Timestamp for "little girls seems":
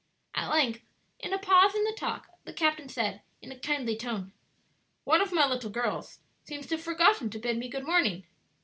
5.45-6.65